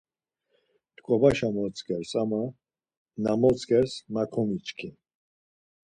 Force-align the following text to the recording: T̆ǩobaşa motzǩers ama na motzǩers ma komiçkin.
T̆ǩobaşa 0.95 1.47
motzǩers 1.55 2.11
ama 2.21 2.43
na 3.23 3.31
motzǩers 3.41 3.91
ma 4.13 4.23
komiçkin. 4.33 4.95